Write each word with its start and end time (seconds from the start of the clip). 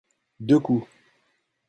deux 0.39 0.57
coups. 0.59 0.87